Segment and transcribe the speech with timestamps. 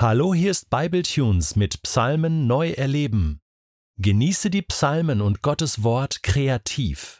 [0.00, 3.42] Hallo, hier ist Bibletunes mit Psalmen neu erleben.
[3.98, 7.19] Genieße die Psalmen und Gottes Wort kreativ.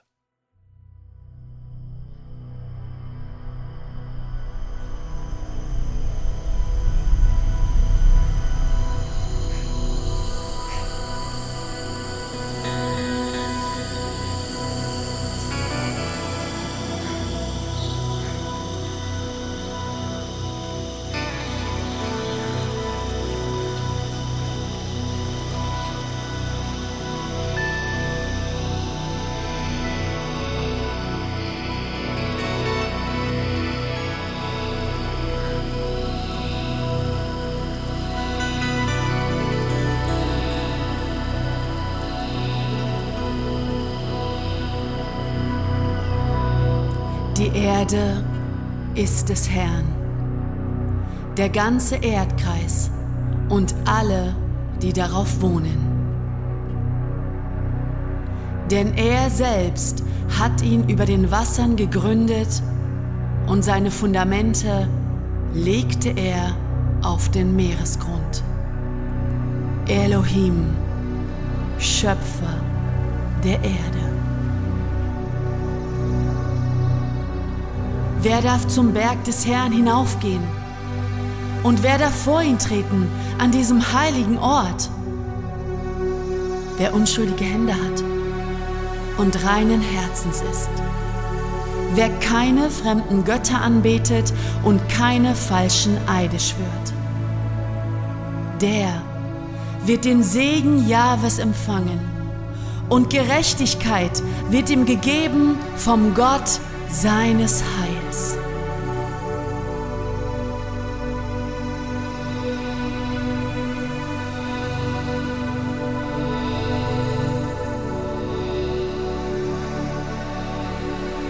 [47.52, 48.22] Die Erde
[48.94, 49.84] ist des Herrn,
[51.36, 52.90] der ganze Erdkreis
[53.48, 54.36] und alle,
[54.80, 55.78] die darauf wohnen.
[58.70, 60.04] Denn er selbst
[60.38, 62.62] hat ihn über den Wassern gegründet
[63.48, 64.88] und seine Fundamente
[65.52, 66.54] legte er
[67.02, 68.44] auf den Meeresgrund.
[69.88, 70.66] Elohim,
[71.78, 72.60] Schöpfer
[73.42, 74.19] der Erde.
[78.22, 80.42] Wer darf zum Berg des Herrn hinaufgehen?
[81.62, 84.90] Und wer darf vor ihn treten an diesem heiligen Ort?
[86.76, 88.04] Wer unschuldige Hände hat
[89.16, 90.68] und reinen Herzens ist.
[91.94, 94.34] Wer keine fremden Götter anbetet
[94.64, 96.92] und keine falschen Eide schwört.
[98.60, 99.02] Der
[99.86, 102.00] wird den Segen Jahwes empfangen
[102.90, 107.89] und Gerechtigkeit wird ihm gegeben vom Gott seines Heils.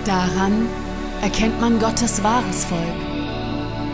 [0.06, 0.68] Daran
[1.20, 2.80] erkennt man Gottes wahres Volk,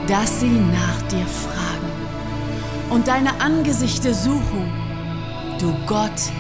[0.06, 1.91] dass sie nach dir fragen
[2.91, 4.70] und deine Angesichte suchen,
[5.58, 6.30] du Gott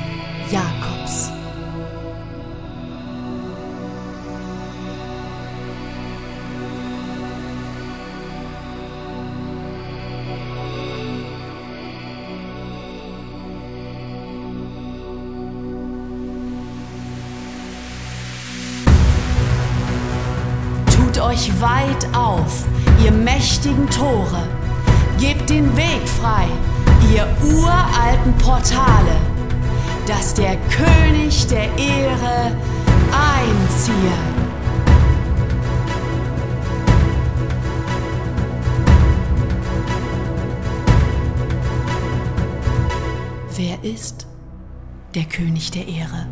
[21.26, 22.64] euch weit auf,
[23.02, 24.46] ihr mächtigen Tore.
[25.18, 26.46] Gebt den Weg frei,
[27.12, 29.16] ihr uralten Portale,
[30.06, 32.52] dass der König der Ehre
[33.10, 33.96] einziehe.
[43.56, 44.26] Wer ist
[45.14, 46.26] der König der Ehre?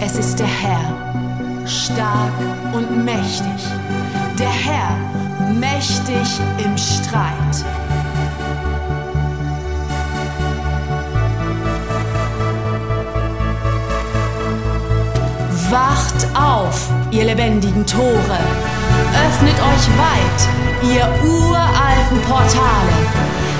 [0.00, 1.23] Es ist der Herr,
[1.84, 2.32] stark
[2.72, 3.66] und mächtig.
[4.38, 4.96] Der Herr,
[5.52, 7.64] mächtig im Streit.
[15.70, 18.38] Wacht auf, ihr lebendigen Tore.
[19.26, 22.94] Öffnet euch weit, ihr uralten Portale,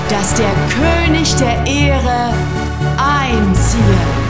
[0.09, 2.33] dass der König der Ehre
[2.97, 4.24] einziehe.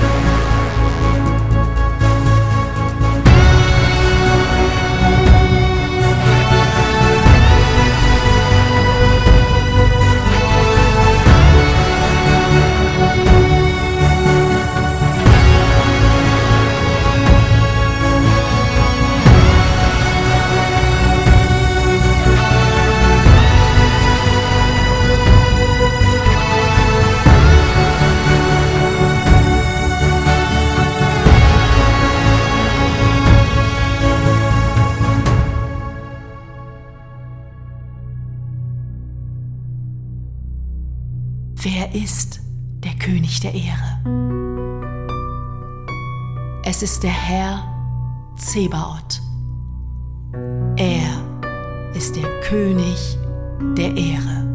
[41.77, 42.39] Wer ist
[42.85, 43.99] der König der Ehre?
[46.63, 47.65] Es ist der Herr
[48.37, 49.21] Zebaoth.
[50.77, 53.17] Er ist der König
[53.77, 54.54] der Ehre.